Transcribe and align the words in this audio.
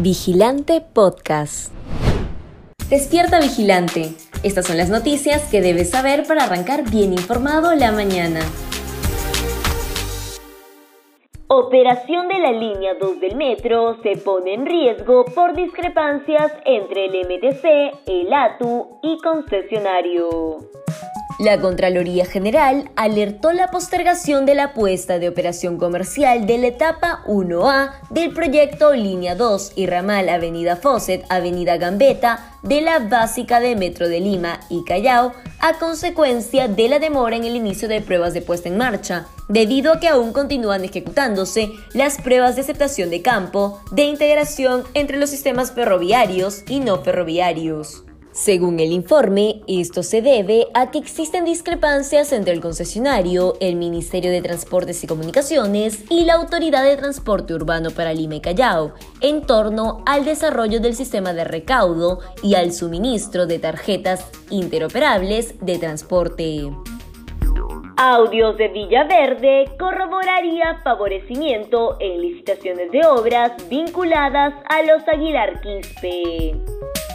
Vigilante 0.00 0.80
Podcast. 0.80 1.72
Despierta 2.90 3.38
Vigilante. 3.38 4.12
Estas 4.42 4.66
son 4.66 4.76
las 4.76 4.90
noticias 4.90 5.48
que 5.50 5.60
debes 5.60 5.90
saber 5.90 6.26
para 6.26 6.44
arrancar 6.44 6.90
bien 6.90 7.12
informado 7.12 7.72
la 7.76 7.92
mañana. 7.92 8.40
Operación 11.46 12.26
de 12.26 12.38
la 12.40 12.50
línea 12.50 12.94
2 12.94 13.20
del 13.20 13.36
metro 13.36 14.02
se 14.02 14.16
pone 14.16 14.54
en 14.54 14.66
riesgo 14.66 15.24
por 15.26 15.54
discrepancias 15.54 16.52
entre 16.64 17.06
el 17.06 17.26
MTC, 17.26 17.64
el 18.06 18.32
ATU 18.32 18.98
y 19.00 19.18
concesionario. 19.18 20.83
La 21.40 21.60
Contraloría 21.60 22.26
General 22.26 22.90
alertó 22.94 23.52
la 23.52 23.72
postergación 23.72 24.46
de 24.46 24.54
la 24.54 24.72
puesta 24.72 25.18
de 25.18 25.28
operación 25.28 25.78
comercial 25.78 26.46
de 26.46 26.58
la 26.58 26.68
etapa 26.68 27.24
1A 27.26 27.90
del 28.10 28.32
proyecto 28.32 28.92
Línea 28.92 29.34
2 29.34 29.72
y 29.74 29.86
ramal 29.86 30.28
Avenida 30.28 30.76
Fawcett, 30.76 31.24
Avenida 31.28 31.76
Gambetta 31.76 32.52
de 32.62 32.82
la 32.82 33.00
básica 33.00 33.58
de 33.58 33.74
Metro 33.74 34.08
de 34.08 34.20
Lima 34.20 34.60
y 34.70 34.84
Callao 34.84 35.32
a 35.58 35.72
consecuencia 35.80 36.68
de 36.68 36.88
la 36.88 37.00
demora 37.00 37.34
en 37.34 37.44
el 37.44 37.56
inicio 37.56 37.88
de 37.88 38.00
pruebas 38.00 38.32
de 38.32 38.42
puesta 38.42 38.68
en 38.68 38.78
marcha, 38.78 39.26
debido 39.48 39.92
a 39.92 39.98
que 39.98 40.06
aún 40.06 40.32
continúan 40.32 40.84
ejecutándose 40.84 41.72
las 41.94 42.20
pruebas 42.20 42.54
de 42.54 42.60
aceptación 42.62 43.10
de 43.10 43.22
campo 43.22 43.80
de 43.90 44.04
integración 44.04 44.84
entre 44.94 45.18
los 45.18 45.30
sistemas 45.30 45.72
ferroviarios 45.72 46.62
y 46.68 46.78
no 46.78 47.02
ferroviarios. 47.02 48.03
Según 48.34 48.80
el 48.80 48.90
informe, 48.90 49.62
esto 49.68 50.02
se 50.02 50.20
debe 50.20 50.66
a 50.74 50.90
que 50.90 50.98
existen 50.98 51.44
discrepancias 51.44 52.32
entre 52.32 52.52
el 52.52 52.60
concesionario, 52.60 53.54
el 53.60 53.76
Ministerio 53.76 54.32
de 54.32 54.42
Transportes 54.42 55.04
y 55.04 55.06
Comunicaciones 55.06 56.04
y 56.10 56.24
la 56.24 56.34
Autoridad 56.34 56.82
de 56.82 56.96
Transporte 56.96 57.54
Urbano 57.54 57.92
para 57.92 58.12
Lima 58.12 58.34
y 58.34 58.40
Callao 58.40 58.92
en 59.20 59.42
torno 59.42 60.02
al 60.04 60.24
desarrollo 60.24 60.80
del 60.80 60.96
sistema 60.96 61.32
de 61.32 61.44
recaudo 61.44 62.18
y 62.42 62.56
al 62.56 62.72
suministro 62.72 63.46
de 63.46 63.60
tarjetas 63.60 64.28
interoperables 64.50 65.54
de 65.64 65.78
transporte. 65.78 66.72
Audios 67.96 68.58
de 68.58 68.66
Villaverde 68.66 69.76
corroboraría 69.78 70.80
favorecimiento 70.82 71.96
en 72.00 72.20
licitaciones 72.20 72.90
de 72.90 73.06
obras 73.06 73.52
vinculadas 73.70 74.54
a 74.68 74.82
los 74.82 75.06
Aguilar 75.06 75.60
Quispe. 75.60 76.56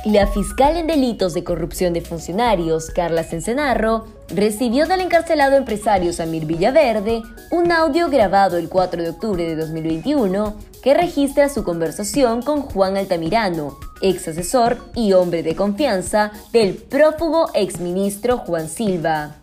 La 0.05 0.27
fiscal 0.27 0.77
en 0.77 0.87
delitos 0.87 1.33
de 1.33 1.43
corrupción 1.43 1.91
de 1.91 1.99
funcionarios, 1.99 2.89
Carla 2.89 3.25
Cencenarro, 3.25 4.05
recibió 4.29 4.87
del 4.87 5.01
encarcelado 5.01 5.57
empresario 5.57 6.13
Samir 6.13 6.45
Villaverde 6.45 7.21
un 7.51 7.69
audio 7.73 8.09
grabado 8.09 8.55
el 8.55 8.69
4 8.69 9.03
de 9.03 9.09
octubre 9.09 9.43
de 9.43 9.57
2021 9.57 10.55
que 10.81 10.93
registra 10.93 11.49
su 11.49 11.65
conversación 11.65 12.41
con 12.41 12.61
Juan 12.61 12.95
Altamirano, 12.95 13.77
ex 14.01 14.29
asesor 14.29 14.77
y 14.95 15.11
hombre 15.11 15.43
de 15.43 15.57
confianza 15.57 16.31
del 16.53 16.75
prófugo 16.75 17.49
exministro 17.53 18.37
Juan 18.37 18.69
Silva, 18.69 19.35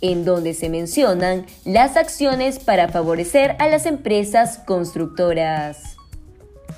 en 0.00 0.24
donde 0.24 0.54
se 0.54 0.70
mencionan 0.70 1.44
las 1.66 1.98
acciones 1.98 2.58
para 2.58 2.88
favorecer 2.88 3.56
a 3.58 3.68
las 3.68 3.84
empresas 3.84 4.58
constructoras. 4.66 5.97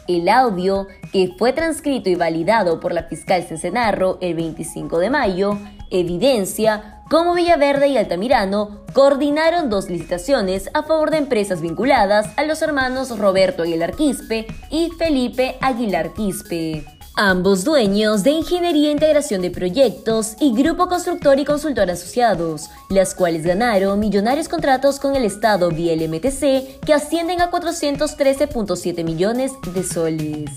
El 0.08 0.28
audio, 0.28 0.88
que 1.12 1.34
fue 1.38 1.52
transcrito 1.52 2.10
y 2.10 2.14
validado 2.14 2.80
por 2.80 2.92
la 2.92 3.04
fiscal 3.04 3.42
Cencenarro 3.44 4.18
el 4.20 4.34
25 4.34 4.98
de 4.98 5.10
mayo, 5.10 5.58
evidencia 5.90 7.02
cómo 7.10 7.34
Villaverde 7.34 7.88
y 7.88 7.96
Altamirano 7.96 8.80
coordinaron 8.92 9.70
dos 9.70 9.90
licitaciones 9.90 10.70
a 10.74 10.82
favor 10.82 11.10
de 11.10 11.18
empresas 11.18 11.60
vinculadas 11.60 12.32
a 12.36 12.44
los 12.44 12.62
hermanos 12.62 13.18
Roberto 13.18 13.64
Aguilar 13.64 13.94
Quispe 13.96 14.46
y 14.70 14.90
Felipe 14.98 15.56
Aguilar 15.60 16.12
Quispe 16.14 16.84
ambos 17.14 17.64
dueños 17.64 18.22
de 18.22 18.30
Ingeniería 18.30 18.88
e 18.88 18.92
Integración 18.92 19.42
de 19.42 19.50
Proyectos 19.50 20.36
y 20.40 20.52
Grupo 20.52 20.88
Constructor 20.88 21.38
y 21.38 21.44
Consultor 21.44 21.90
Asociados, 21.90 22.70
las 22.88 23.14
cuales 23.14 23.44
ganaron 23.44 23.98
millonarios 23.98 24.48
contratos 24.48 24.98
con 24.98 25.16
el 25.16 25.24
Estado 25.24 25.70
vía 25.70 25.92
el 25.92 26.08
MTC 26.08 26.80
que 26.84 26.94
ascienden 26.94 27.40
a 27.40 27.50
413.7 27.50 29.04
millones 29.04 29.52
de 29.74 29.82
soles. 29.82 30.50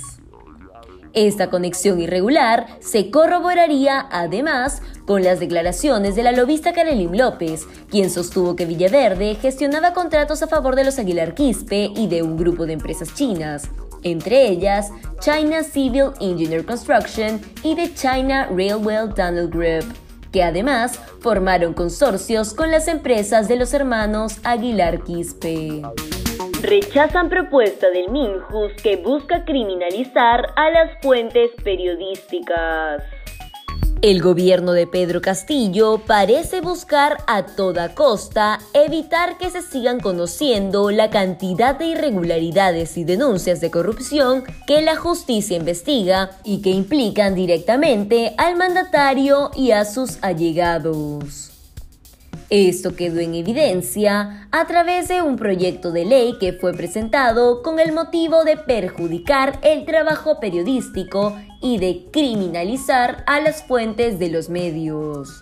Esta 1.13 1.51
conexión 1.51 2.01
irregular 2.01 2.65
se 2.79 3.11
corroboraría 3.11 4.07
además 4.11 4.81
con 5.05 5.23
las 5.23 5.39
declaraciones 5.39 6.15
de 6.15 6.23
la 6.23 6.31
lobista 6.31 6.73
Karelin 6.73 7.15
López, 7.15 7.67
quien 7.89 8.09
sostuvo 8.09 8.55
que 8.55 8.65
Villaverde 8.65 9.35
gestionaba 9.35 9.93
contratos 9.93 10.41
a 10.41 10.47
favor 10.47 10.75
de 10.75 10.85
los 10.85 10.97
Aguilar 10.97 11.35
Quispe 11.35 11.91
y 11.95 12.07
de 12.07 12.23
un 12.23 12.35
grupo 12.35 12.65
de 12.65 12.73
empresas 12.73 13.13
chinas, 13.13 13.69
entre 14.03 14.47
ellas 14.47 14.91
China 15.19 15.63
Civil 15.63 16.11
Engineer 16.19 16.65
Construction 16.65 17.39
y 17.63 17.75
The 17.75 17.93
China 17.93 18.47
Railway 18.49 19.09
Tunnel 19.15 19.49
Group, 19.49 19.85
que 20.31 20.43
además 20.43 20.99
formaron 21.21 21.73
consorcios 21.73 22.53
con 22.53 22.71
las 22.71 22.87
empresas 22.87 23.47
de 23.47 23.55
los 23.55 23.73
hermanos 23.73 24.39
Aguilar 24.43 25.03
Quispe. 25.03 25.81
Rechazan 26.61 27.29
propuesta 27.29 27.89
del 27.89 28.09
Minjus 28.09 28.73
que 28.81 28.95
busca 28.95 29.43
criminalizar 29.45 30.53
a 30.55 30.69
las 30.69 30.91
fuentes 31.01 31.51
periodísticas. 31.63 33.03
El 34.03 34.21
gobierno 34.21 34.73
de 34.73 34.85
Pedro 34.85 35.21
Castillo 35.21 36.01
parece 36.05 36.59
buscar 36.59 37.19
a 37.25 37.45
toda 37.45 37.95
costa 37.95 38.59
evitar 38.73 39.37
que 39.37 39.49
se 39.49 39.61
sigan 39.61 40.01
conociendo 40.01 40.91
la 40.91 41.09
cantidad 41.09 41.79
de 41.79 41.85
irregularidades 41.85 42.97
y 42.97 43.05
denuncias 43.05 43.61
de 43.61 43.71
corrupción 43.71 44.43
que 44.67 44.81
la 44.81 44.97
justicia 44.97 45.55
investiga 45.55 46.31
y 46.43 46.61
que 46.61 46.71
implican 46.71 47.33
directamente 47.33 48.33
al 48.37 48.57
mandatario 48.57 49.51
y 49.55 49.71
a 49.71 49.85
sus 49.85 50.21
allegados. 50.21 51.51
Esto 52.49 52.97
quedó 52.97 53.21
en 53.21 53.35
evidencia 53.35 54.49
a 54.51 54.67
través 54.67 55.07
de 55.07 55.21
un 55.21 55.37
proyecto 55.37 55.91
de 55.91 56.03
ley 56.03 56.37
que 56.41 56.51
fue 56.51 56.73
presentado 56.73 57.63
con 57.63 57.79
el 57.79 57.93
motivo 57.93 58.43
de 58.43 58.57
perjudicar 58.57 59.59
el 59.63 59.85
trabajo 59.85 60.41
periodístico 60.41 61.37
y 61.63 61.79
de 61.79 62.05
criminalizar 62.11 63.23
a 63.25 63.39
las 63.39 63.63
fuentes 63.63 64.19
de 64.19 64.29
los 64.29 64.49
medios. 64.49 65.41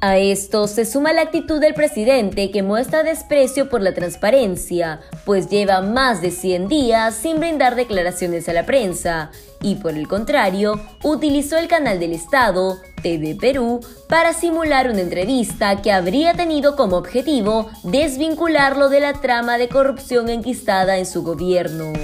A 0.00 0.18
esto 0.18 0.66
se 0.66 0.84
suma 0.84 1.14
la 1.14 1.22
actitud 1.22 1.60
del 1.60 1.72
presidente 1.72 2.50
que 2.50 2.62
muestra 2.62 3.02
desprecio 3.02 3.70
por 3.70 3.80
la 3.80 3.94
transparencia, 3.94 5.00
pues 5.24 5.48
lleva 5.48 5.80
más 5.80 6.20
de 6.20 6.30
100 6.30 6.68
días 6.68 7.14
sin 7.14 7.40
brindar 7.40 7.74
declaraciones 7.74 8.48
a 8.48 8.52
la 8.52 8.66
prensa 8.66 9.30
y 9.62 9.76
por 9.76 9.94
el 9.94 10.06
contrario, 10.06 10.78
utilizó 11.02 11.56
el 11.56 11.68
canal 11.68 11.98
del 12.00 12.12
Estado, 12.12 12.76
TV 13.02 13.34
Perú, 13.34 13.80
para 14.10 14.34
simular 14.34 14.90
una 14.90 15.00
entrevista 15.00 15.80
que 15.80 15.90
habría 15.90 16.34
tenido 16.34 16.76
como 16.76 16.96
objetivo 16.96 17.70
desvincularlo 17.82 18.90
de 18.90 19.00
la 19.00 19.14
trama 19.14 19.56
de 19.56 19.68
corrupción 19.68 20.28
enquistada 20.28 20.98
en 20.98 21.06
su 21.06 21.22
gobierno. 21.22 21.94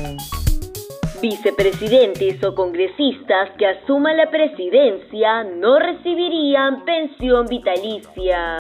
Vicepresidentes 1.20 2.42
o 2.42 2.54
congresistas 2.54 3.50
que 3.58 3.66
asuman 3.66 4.16
la 4.16 4.30
presidencia 4.30 5.44
no 5.44 5.78
recibirían 5.78 6.82
pensión 6.86 7.46
vitalicia. 7.46 8.56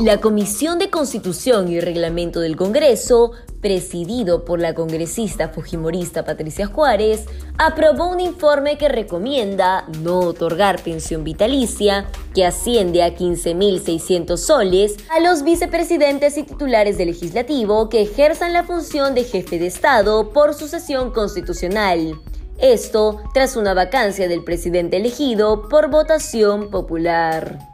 La 0.00 0.18
Comisión 0.18 0.78
de 0.78 0.88
Constitución 0.88 1.70
y 1.70 1.78
Reglamento 1.78 2.40
del 2.40 2.56
Congreso, 2.56 3.32
presidido 3.60 4.46
por 4.46 4.58
la 4.58 4.72
congresista 4.72 5.50
fujimorista 5.50 6.24
Patricia 6.24 6.66
Juárez, 6.66 7.26
aprobó 7.58 8.08
un 8.08 8.18
informe 8.18 8.78
que 8.78 8.88
recomienda 8.88 9.84
no 10.02 10.20
otorgar 10.20 10.82
pensión 10.82 11.22
vitalicia, 11.22 12.06
que 12.34 12.46
asciende 12.46 13.02
a 13.02 13.14
15.600 13.14 14.38
soles, 14.38 14.96
a 15.10 15.20
los 15.20 15.42
vicepresidentes 15.42 16.38
y 16.38 16.44
titulares 16.44 16.96
del 16.96 17.08
legislativo 17.08 17.90
que 17.90 18.00
ejerzan 18.00 18.54
la 18.54 18.64
función 18.64 19.14
de 19.14 19.24
jefe 19.24 19.58
de 19.58 19.66
Estado 19.66 20.30
por 20.30 20.54
sucesión 20.54 21.10
constitucional. 21.10 22.18
Esto 22.56 23.20
tras 23.34 23.54
una 23.54 23.74
vacancia 23.74 24.28
del 24.28 24.44
presidente 24.44 24.96
elegido 24.96 25.68
por 25.68 25.90
votación 25.90 26.70
popular. 26.70 27.69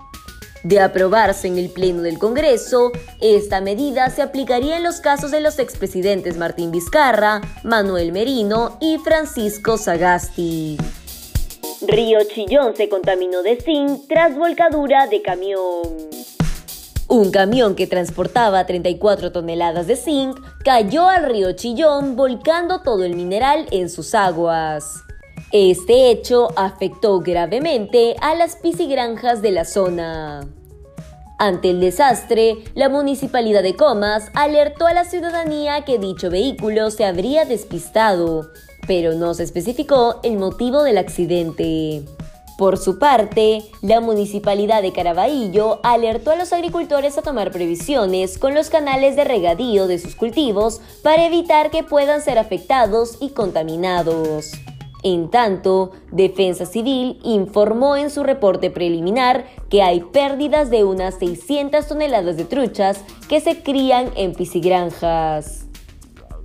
De 0.67 0.81
aprobarse 0.81 1.47
en 1.47 1.59
el 1.59 1.71
Pleno 1.71 2.03
del 2.03 2.19
Congreso, 2.19 2.91
esta 3.21 3.61
medida 3.61 4.11
se 4.11 4.21
aplicaría 4.21 4.79
en 4.79 4.83
los 4.83 5.01
casos 5.01 5.31
de 5.31 5.41
los 5.41 5.61
expresidentes 5.61 6.37
Martín 6.37 6.73
Vizcarra, 6.73 7.41
Manuel 7.63 8.11
Merino 8.11 8.77
y 8.81 8.99
Francisco 8.99 9.79
Sagasti. 9.79 10.77
Río 11.83 12.19
Chillón 12.35 12.75
se 12.75 12.89
contaminó 12.89 13.45
de 13.45 13.61
zinc 13.61 14.09
tras 14.09 14.37
volcadura 14.37 15.07
de 15.07 15.23
camión. 15.23 15.83
Un 17.07 17.31
camión 17.31 17.77
que 17.77 17.87
transportaba 17.87 18.67
34 18.67 19.31
toneladas 19.31 19.87
de 19.87 19.95
zinc 19.95 20.37
cayó 20.65 21.07
al 21.07 21.27
río 21.27 21.53
Chillón 21.53 22.17
volcando 22.17 22.83
todo 22.83 23.05
el 23.05 23.15
mineral 23.15 23.69
en 23.71 23.89
sus 23.89 24.17
aguas. 24.17 25.05
Este 25.53 26.11
hecho 26.11 26.49
afectó 26.57 27.21
gravemente 27.21 28.17
a 28.21 28.35
las 28.35 28.57
piscigranjas 28.57 29.43
de 29.43 29.53
la 29.53 29.65
zona. 29.65 30.56
Ante 31.39 31.69
el 31.71 31.81
desastre, 31.81 32.65
la 32.75 32.89
municipalidad 32.89 33.63
de 33.63 33.77
Comas 33.77 34.31
alertó 34.35 34.87
a 34.87 34.95
la 34.95 35.05
ciudadanía 35.05 35.85
que 35.85 35.99
dicho 35.99 36.31
vehículo 36.31 36.91
se 36.91 37.05
habría 37.05 37.45
despistado, 37.45 38.51
pero 38.87 39.13
no 39.13 39.35
se 39.35 39.43
especificó 39.43 40.21
el 40.23 40.39
motivo 40.39 40.83
del 40.83 40.97
accidente. 40.97 42.03
Por 42.57 42.79
su 42.79 42.99
parte, 42.99 43.65
la 43.83 44.01
municipalidad 44.01 44.81
de 44.81 44.95
Caraballo 44.95 45.79
alertó 45.83 46.31
a 46.31 46.37
los 46.37 46.55
agricultores 46.55 47.19
a 47.19 47.23
tomar 47.23 47.51
previsiones 47.51 48.39
con 48.39 48.55
los 48.55 48.71
canales 48.71 49.15
de 49.15 49.25
regadío 49.25 49.87
de 49.87 49.99
sus 49.99 50.15
cultivos 50.15 50.81
para 51.03 51.27
evitar 51.27 51.71
que 51.71 51.85
puedan 51.85 52.23
ser 52.23 52.39
afectados 52.39 53.19
y 53.21 53.31
contaminados. 53.31 54.53
En 55.09 55.31
tanto, 55.31 55.93
Defensa 56.11 56.67
Civil 56.67 57.21
informó 57.23 57.97
en 57.97 58.11
su 58.11 58.25
reporte 58.25 58.73
preliminar 58.73 59.47
que 59.71 59.81
hay 59.81 60.01
pérdidas 60.01 60.69
de 60.69 60.83
unas 60.83 61.15
600 61.21 61.87
toneladas 61.87 62.37
de 62.37 62.45
truchas 62.45 63.05
que 63.29 63.41
se 63.41 63.63
crían 63.63 64.11
en 64.17 64.35
piscigranjas. 64.35 65.66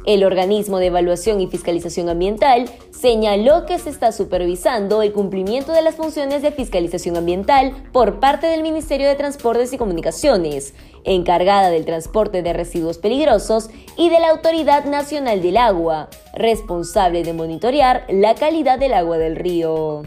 El 0.06 0.24
organismo 0.24 0.80
de 0.80 0.88
evaluación 0.88 1.42
y 1.42 1.48
fiscalización 1.48 2.10
ambiental 2.10 2.70
señaló 2.90 3.66
que 3.66 3.78
se 3.78 3.92
está 3.92 4.12
supervisando 4.12 5.04
el 5.04 5.14
cumplimiento 5.14 5.74
de 5.74 5.84
las 5.84 5.96
funciones 5.96 6.42
de 6.42 6.52
fiscalización 6.52 7.18
ambiental 7.18 7.74
por 7.92 8.20
parte 8.20 8.48
del 8.48 8.64
Ministerio 8.64 9.08
de 9.08 9.16
Transportes 9.16 9.74
y 9.74 9.78
Comunicaciones, 9.78 10.74
encargada 11.04 11.70
del 11.70 11.86
transporte 11.86 12.42
de 12.42 12.54
residuos 12.54 12.98
peligrosos, 12.98 13.70
y 13.96 14.10
de 14.10 14.20
la 14.20 14.30
Autoridad 14.30 14.86
Nacional 14.86 15.42
del 15.42 15.58
Agua, 15.58 16.10
responsable 16.34 17.24
de 17.24 17.34
monitorear 17.34 18.06
la 18.10 18.34
calidad 18.34 18.80
del 18.80 18.94
agua 18.94 19.20
del 19.20 19.36
río. 19.36 20.02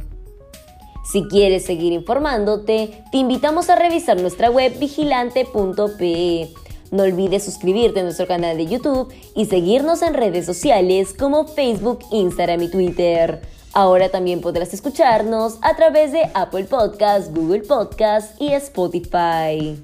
Si 1.05 1.23
quieres 1.25 1.65
seguir 1.65 1.93
informándote, 1.93 3.05
te 3.13 3.19
invitamos 3.19 3.69
a 3.71 3.77
revisar 3.77 4.21
nuestra 4.21 4.51
web 4.51 4.77
vigilante.pe 4.79 6.49
no 6.95 7.03
olvides 7.03 7.45
suscribirte 7.45 8.01
a 8.01 8.03
nuestro 8.05 8.27
canal 8.27 8.57
de 8.57 8.67
YouTube 8.67 9.13
y 9.35 9.47
seguirnos 9.47 10.01
en 10.03 10.15
redes 10.15 10.47
sociales 10.47 11.13
como 11.13 11.47
Facebook, 11.47 11.99
Instagram 12.11 12.63
y 12.63 12.71
Twitter. 12.71 13.43
Ahora 13.73 14.09
también 14.09 14.41
podrás 14.41 14.73
escucharnos 14.73 15.59
a 15.63 15.75
través 15.75 16.13
de 16.13 16.31
Apple 16.35 16.65
Podcasts, 16.65 17.35
Google 17.35 17.63
Podcasts 17.63 18.41
y 18.41 18.53
Spotify. 18.53 19.77